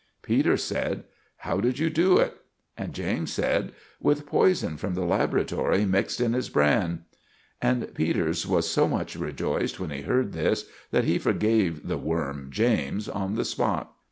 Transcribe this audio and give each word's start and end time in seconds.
Peters 0.23 0.63
said, 0.63 1.03
"How 1.37 1.59
did 1.61 1.77
you 1.77 1.91
do 1.91 2.17
it?" 2.17 2.33
And 2.75 2.91
James 2.91 3.31
said, 3.31 3.71
"With 3.99 4.25
poison 4.25 4.75
from 4.77 4.95
the 4.95 5.05
laboratory 5.05 5.85
mixed 5.85 6.19
in 6.19 6.33
his 6.33 6.49
bran." 6.49 7.05
And 7.61 7.93
Peters 7.93 8.47
was 8.47 8.67
so 8.67 8.87
much 8.87 9.15
rejoiced 9.15 9.79
when 9.79 9.91
he 9.91 10.01
heard 10.01 10.33
this, 10.33 10.65
that 10.89 11.03
he 11.05 11.19
forgave 11.19 11.87
the 11.87 11.99
worm, 11.99 12.47
James, 12.49 13.07
on 13.07 13.35
the 13.35 13.45
spot. 13.45 13.93